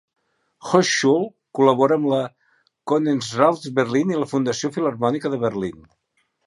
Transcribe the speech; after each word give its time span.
Hochschule 0.69 1.27
col·labora 1.59 1.97
amb 2.01 2.09
la 2.13 2.23
Konzerthaus 2.93 3.69
Berlin 3.83 4.17
i 4.17 4.19
la 4.23 4.31
Fundació 4.35 4.77
Filharmònica 4.79 5.37
de 5.37 5.45
Berlín. 5.47 5.83